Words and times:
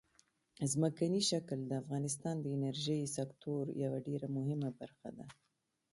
ځمکنی 0.71 1.21
شکل 1.31 1.59
د 1.65 1.71
افغانستان 1.81 2.35
د 2.41 2.45
انرژۍ 2.57 3.01
سکتور 3.17 3.63
یوه 3.83 3.99
ډېره 4.07 4.27
مهمه 4.37 4.69
برخه 4.79 5.09
ده. 5.17 5.25